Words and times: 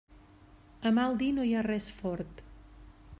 A 0.89 0.91
mal 0.99 1.19
dir 1.19 1.29
no 1.37 1.45
hi 1.49 1.53
ha 1.59 1.63
res 1.69 1.91
fort. 2.01 2.43